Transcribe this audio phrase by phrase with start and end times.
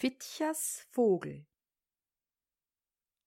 [0.00, 1.44] Fitchers Vogel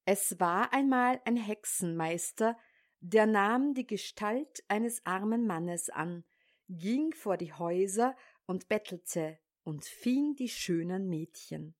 [0.05, 2.58] Es war einmal ein Hexenmeister,
[3.02, 6.23] der nahm die Gestalt eines armen Mannes an,
[6.70, 8.16] ging vor die Häuser
[8.46, 11.76] und bettelte und fing die schönen Mädchen.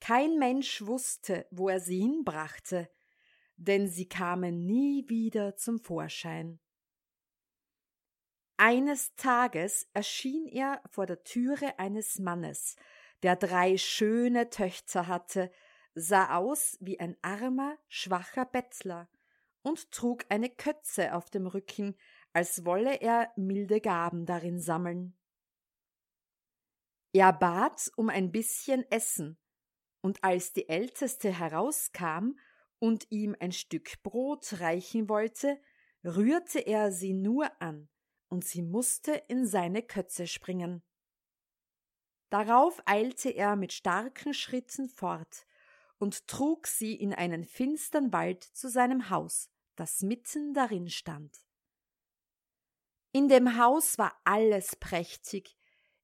[0.00, 2.90] Kein Mensch wusste, wo er sie hinbrachte,
[3.54, 6.58] denn sie kamen nie wieder zum Vorschein.
[8.62, 12.76] Eines Tages erschien er vor der Türe eines Mannes,
[13.22, 15.50] der drei schöne Töchter hatte,
[15.94, 19.08] sah aus wie ein armer, schwacher Bettler
[19.62, 21.96] und trug eine Kötze auf dem Rücken,
[22.34, 25.16] als wolle er milde Gaben darin sammeln.
[27.14, 29.38] Er bat um ein bisschen Essen,
[30.02, 32.38] und als die Älteste herauskam
[32.78, 35.58] und ihm ein Stück Brot reichen wollte,
[36.04, 37.88] rührte er sie nur an,
[38.30, 40.82] und sie musste in seine Kötze springen.
[42.30, 45.46] Darauf eilte er mit starken Schritten fort
[45.98, 51.36] und trug sie in einen finstern Wald zu seinem Haus, das mitten darin stand.
[53.12, 55.56] In dem Haus war alles prächtig,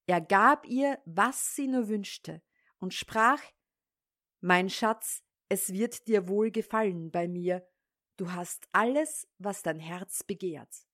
[0.07, 2.43] er gab ihr, was sie nur wünschte,
[2.79, 3.43] und sprach
[4.41, 7.67] Mein Schatz, es wird dir wohl gefallen bei mir,
[8.17, 10.86] du hast alles, was dein Herz begehrt.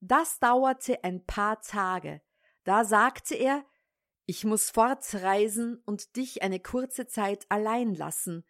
[0.00, 2.22] Das dauerte ein paar Tage,
[2.64, 3.64] da sagte er
[4.26, 8.44] Ich muss fortreisen und dich eine kurze Zeit allein lassen,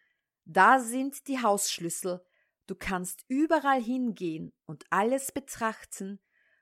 [0.45, 2.25] da sind die Hausschlüssel,
[2.67, 6.19] du kannst überall hingehen und alles betrachten,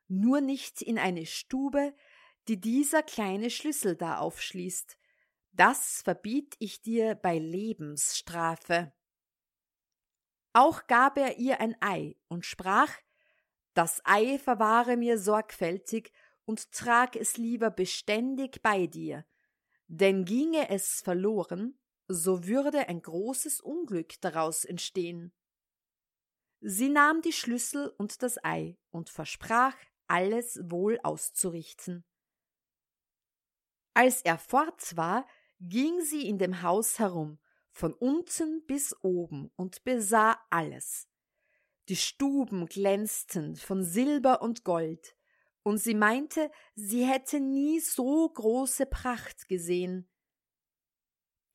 [0.08, 1.94] nur nicht in eine Stube,
[2.48, 4.98] die dieser kleine Schlüssel da aufschließt.
[5.52, 8.94] Das verbiet ich dir bei Lebensstrafe.
[10.54, 12.92] Auch gab er ihr ein Ei und sprach,
[13.78, 16.12] das Ei verwahre mir sorgfältig
[16.46, 19.24] und trag es lieber beständig bei dir,
[19.88, 21.78] denn ginge es verloren,
[22.08, 25.32] so würde ein großes Unglück daraus entstehen.
[26.60, 29.76] Sie nahm die Schlüssel und das Ei und versprach,
[30.08, 32.04] alles wohl auszurichten.
[33.94, 35.28] Als er fort war,
[35.60, 37.40] ging sie in dem Haus herum,
[37.72, 41.08] von unten bis oben, und besah alles.
[41.90, 45.16] Die Stuben glänzten von Silber und Gold,
[45.64, 50.10] und sie meinte, sie hätte nie so große Pracht gesehen.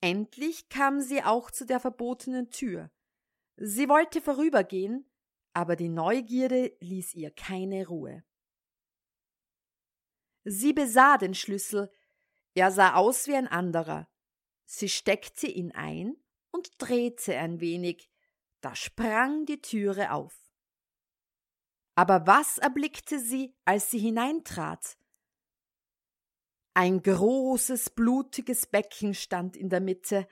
[0.01, 2.91] Endlich kam sie auch zu der verbotenen Tür.
[3.55, 5.09] Sie wollte vorübergehen,
[5.53, 8.23] aber die Neugierde ließ ihr keine Ruhe.
[10.43, 11.91] Sie besah den Schlüssel,
[12.53, 14.07] er sah aus wie ein anderer.
[14.65, 16.17] Sie steckte ihn ein
[16.51, 18.12] und drehte ein wenig,
[18.63, 20.33] da sprang die Türe auf.
[21.95, 24.97] Aber was erblickte sie, als sie hineintrat?
[26.73, 30.27] Ein großes, blutiges Becken stand in der Mitte,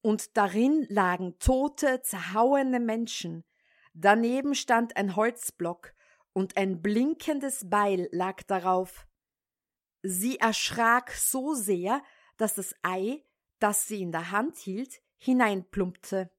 [0.00, 3.44] und darin lagen tote, zerhauene Menschen.
[3.92, 5.94] Daneben stand ein Holzblock,
[6.32, 9.06] und ein blinkendes Beil lag darauf.
[10.02, 12.02] Sie erschrak so sehr,
[12.36, 13.24] dass das Ei,
[13.60, 16.30] das sie in der Hand hielt, hineinplumpte.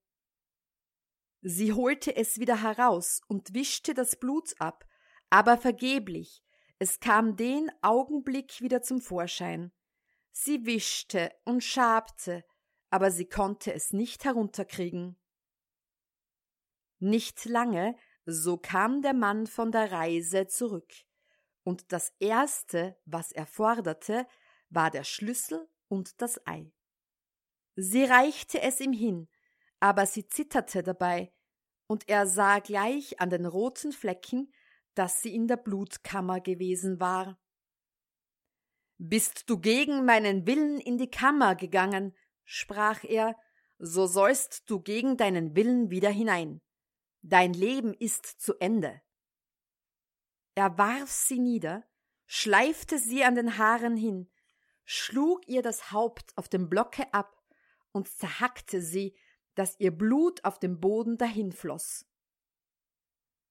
[1.48, 4.84] Sie holte es wieder heraus und wischte das Blut ab,
[5.30, 6.44] aber vergeblich,
[6.80, 9.72] es kam den Augenblick wieder zum Vorschein.
[10.32, 12.44] Sie wischte und schabte,
[12.90, 15.20] aber sie konnte es nicht herunterkriegen.
[16.98, 17.96] Nicht lange,
[18.26, 20.92] so kam der Mann von der Reise zurück
[21.64, 24.26] und das erste, was er forderte,
[24.72, 26.72] war der Schlüssel und das Ei.
[27.76, 29.30] Sie reichte es ihm hin,
[29.80, 31.32] aber sie zitterte dabei,
[31.88, 34.52] und er sah gleich an den roten Flecken,
[34.94, 37.40] dass sie in der Blutkammer gewesen war.
[38.98, 42.16] Bist du gegen meinen Willen in die Kammer gegangen,
[42.46, 43.36] sprach er,
[43.78, 46.62] so sollst du gegen deinen Willen wieder hinein.
[47.22, 49.02] Dein Leben ist zu Ende.
[50.54, 51.84] Er warf sie nieder,
[52.26, 54.32] schleifte sie an den Haaren hin,
[54.86, 57.44] schlug ihr das Haupt auf dem Blocke ab
[57.92, 59.18] und zerhackte sie,
[59.56, 62.06] dass ihr Blut auf dem Boden dahinfloß.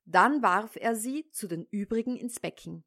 [0.06, 2.84] Dann warf er sie zu den übrigen ins Becken.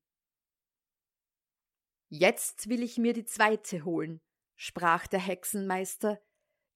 [2.10, 4.22] Jetzt will ich mir die zweite holen,
[4.56, 6.22] sprach der Hexenmeister,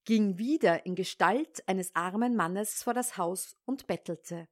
[0.04, 4.50] ging wieder in Gestalt eines armen Mannes vor das Haus und bettelte.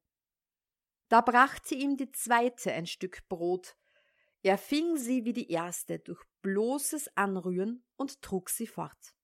[1.09, 3.75] Da brachte ihm die zweite ein Stück Brot.
[4.43, 9.15] Er fing sie wie die erste durch bloßes Anrühren und trug sie fort.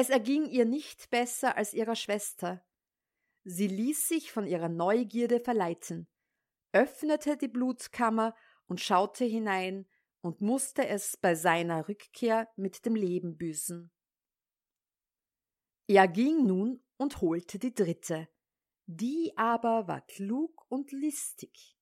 [0.00, 2.64] Es erging ihr nicht besser als ihrer Schwester.
[3.42, 6.06] Sie ließ sich von ihrer Neugierde verleiten,
[6.70, 8.36] öffnete die Blutkammer
[8.68, 9.88] und schaute hinein
[10.20, 13.90] und musste es bei seiner Rückkehr mit dem Leben büßen.
[15.88, 18.28] Er ging nun und holte die dritte,
[18.86, 21.76] die aber war klug und listig.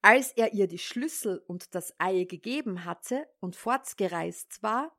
[0.00, 4.96] Als er ihr die Schlüssel und das Ei gegeben hatte und fortgereist war,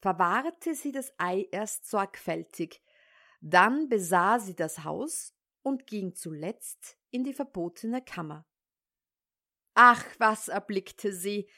[0.00, 2.82] verwahrte sie das Ei erst sorgfältig,
[3.40, 8.46] dann besah sie das Haus und ging zuletzt in die verbotene Kammer.
[9.74, 11.48] Ach, was erblickte sie,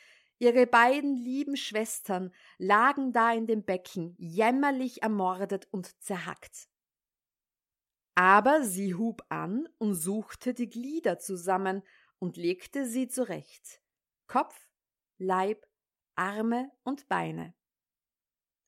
[0.41, 6.69] Ihre beiden lieben Schwestern lagen da in dem Becken, jämmerlich ermordet und zerhackt.
[8.15, 11.83] Aber sie hub an und suchte die Glieder zusammen
[12.21, 13.81] und legte sie zurecht.
[14.29, 14.57] Kopf,
[15.19, 15.67] Leib,
[16.15, 17.55] Arme und Beine.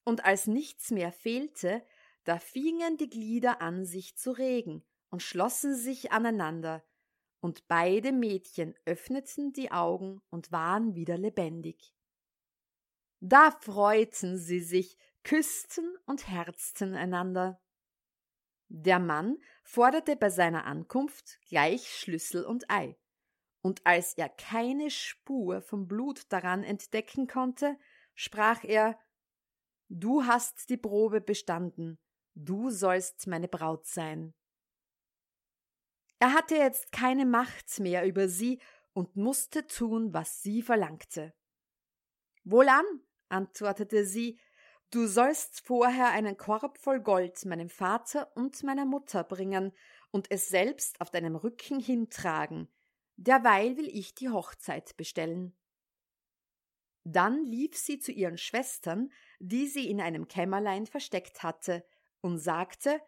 [0.04, 1.84] Und als nichts mehr fehlte,
[2.24, 6.84] da fingen die Glieder an sich zu regen und schlossen sich aneinander,
[7.40, 11.94] und beide Mädchen öffneten die Augen und waren wieder lebendig.
[13.20, 17.60] Da freuten sie sich, küssten und herzten einander.
[18.68, 22.96] Der Mann forderte bei seiner Ankunft gleich Schlüssel und Ei,
[23.62, 27.76] und als er keine Spur vom Blut daran entdecken konnte,
[28.14, 28.98] sprach er
[29.92, 31.98] Du hast die Probe bestanden,
[32.36, 34.34] du sollst meine Braut sein.
[36.20, 38.60] Er hatte jetzt keine Macht mehr über sie
[38.92, 41.34] und musste tun, was sie verlangte.
[42.44, 42.84] Wohlan,
[43.30, 44.38] antwortete sie,
[44.92, 49.72] du sollst vorher einen Korb voll Gold meinem Vater und meiner Mutter bringen
[50.12, 52.68] und es selbst auf deinem Rücken hintragen,
[53.16, 55.56] derweil will ich die Hochzeit bestellen.
[57.02, 59.10] Dann lief sie zu ihren Schwestern,
[59.40, 61.84] die sie in einem Kämmerlein versteckt hatte,
[62.20, 63.00] und sagte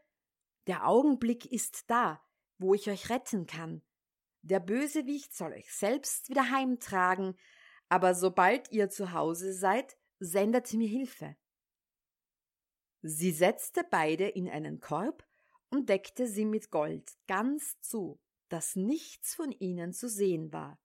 [0.67, 2.23] Der Augenblick ist da,
[2.59, 3.83] wo ich euch retten kann.
[4.41, 7.37] Der Bösewicht soll euch selbst wieder heimtragen,
[7.89, 11.37] aber sobald ihr zu Hause seid, sendet mir Hilfe.
[13.03, 15.27] Sie setzte beide in einen Korb
[15.71, 20.79] und deckte sie mit Gold ganz zu, dass nichts von ihnen zu sehen war.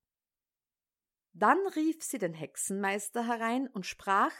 [1.32, 4.32] Dann rief sie den Hexenmeister herein und sprach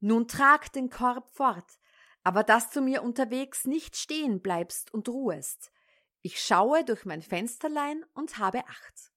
[0.00, 1.78] Nun trag den Korb fort,
[2.22, 5.72] aber dass du mir unterwegs nicht stehen bleibst und ruhest,
[6.22, 9.12] ich schaue durch mein Fensterlein und habe Acht.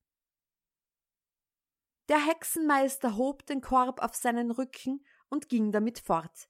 [2.09, 6.49] Der Hexenmeister hob den Korb auf seinen Rücken und ging damit fort.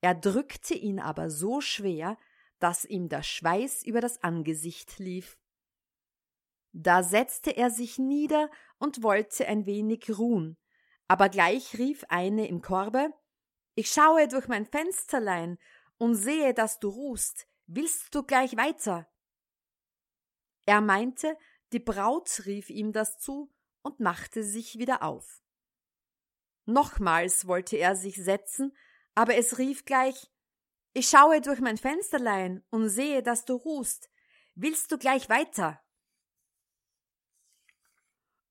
[0.00, 2.18] Er drückte ihn aber so schwer,
[2.58, 5.38] dass ihm der Schweiß über das Angesicht lief.
[6.72, 10.56] Da setzte er sich nieder und wollte ein wenig ruhen,
[11.06, 13.12] aber gleich rief eine im Korbe
[13.78, 15.56] Ich schaue durch mein Fensterlein
[15.98, 17.46] und sehe, dass du ruhst.
[17.68, 19.08] Willst du gleich weiter?
[20.66, 21.38] Er meinte,
[21.70, 25.44] die Braut rief ihm das zu und machte sich wieder auf.
[26.64, 28.76] Nochmals wollte er sich setzen,
[29.14, 30.28] aber es rief gleich
[30.92, 34.10] Ich schaue durch mein Fensterlein und sehe, dass du ruhst.
[34.56, 35.80] Willst du gleich weiter?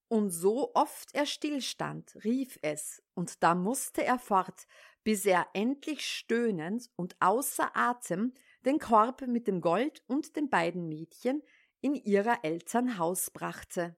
[0.10, 4.66] Und so oft er stillstand, rief es, und da musste er fort,
[5.08, 8.34] bis er endlich stöhnend und außer Atem
[8.66, 11.42] den Korb mit dem Gold und den beiden Mädchen
[11.80, 13.96] in ihrer Eltern Haus brachte.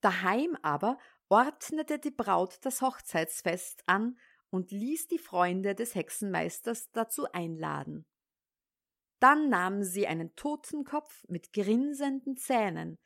[0.00, 0.96] Daheim aber
[1.28, 4.18] ordnete die Braut das Hochzeitsfest an
[4.48, 8.06] und ließ die Freunde des Hexenmeisters dazu einladen.
[9.20, 12.98] Dann nahm sie einen Totenkopf mit grinsenden Zähnen,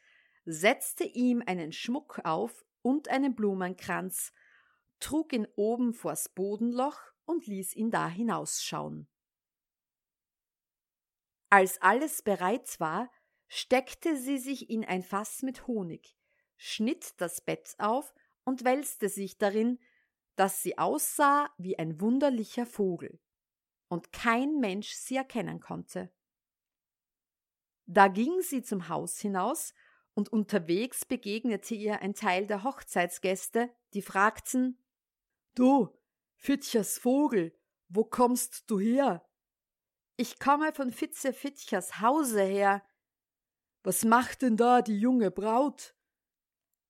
[0.45, 4.33] setzte ihm einen Schmuck auf und einen Blumenkranz,
[5.03, 9.09] trug ihn oben vors Bodenloch und ließ ihn da hinausschauen.
[11.51, 13.11] Als alles bereit war,
[13.49, 16.17] steckte sie sich in ein Fass mit Honig,
[16.57, 19.79] schnitt das Bett auf und wälzte sich darin,
[20.37, 23.21] dass sie aussah wie ein wunderlicher Vogel
[23.89, 26.11] und kein Mensch sie erkennen konnte.
[27.85, 29.75] Da ging sie zum Haus hinaus,
[30.15, 34.82] und unterwegs begegnete ihr ein Teil der Hochzeitsgäste, die fragten
[35.55, 35.89] Du,
[36.35, 37.55] Fitchers Vogel,
[37.89, 39.29] wo kommst du her?
[40.17, 42.83] Ich komme von Fitze Fitchers Hause her.
[43.83, 45.95] Was macht denn da die junge Braut?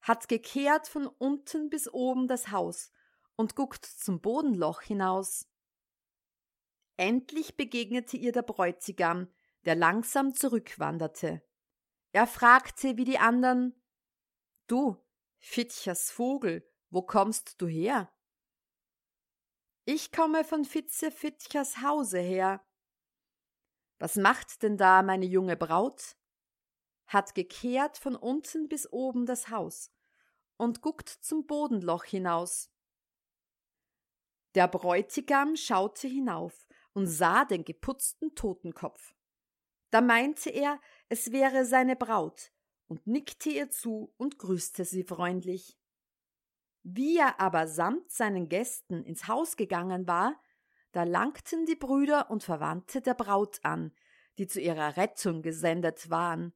[0.02, 2.90] hat gekehrt von unten bis oben das Haus
[3.36, 5.48] und guckt zum Bodenloch hinaus.
[6.96, 9.28] Endlich begegnete ihr der Bräutigam,
[9.64, 11.42] der langsam zurückwanderte.
[12.10, 13.74] Er fragte wie die andern
[14.66, 14.96] Du,
[15.38, 18.12] Fitchers Vogel, wo kommst du her?
[19.84, 22.64] Ich komme von Fitze Fitchers Hause her.
[23.98, 26.16] Was macht denn da meine junge Braut?
[27.06, 29.90] Hat gekehrt von unten bis oben das Haus
[30.56, 32.70] und guckt zum Bodenloch hinaus.
[34.54, 39.16] Der Bräutigam schaute hinauf und sah den geputzten Totenkopf.
[39.90, 42.52] Da meinte er, es wäre seine Braut,
[42.86, 45.76] und nickte ihr zu und grüßte sie freundlich.
[46.82, 50.40] Wie er aber samt seinen Gästen ins Haus gegangen war,
[50.90, 53.92] da langten die Brüder und Verwandte der Braut an,
[54.38, 56.52] die zu ihrer Rettung gesendet waren.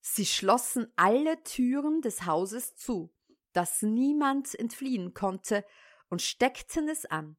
[0.00, 3.12] Sie schlossen alle Türen des Hauses zu,
[3.52, 5.64] dass niemand entfliehen konnte,
[6.08, 7.36] und steckten es an,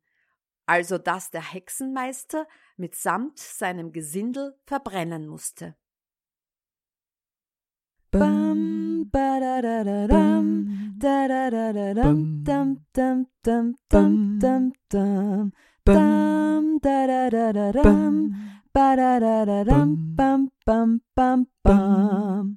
[0.65, 5.75] also dass der Hexenmeister mitsamt seinem Gesindel verbrennen musste.
[8.13, 10.45] Bam, ba da da da dam,
[10.99, 15.51] da da da da dam, dam dam dam dam dam dam,
[15.85, 18.15] dam da da da da dam,
[18.73, 22.47] ba da da da dam, bam bam bam bam.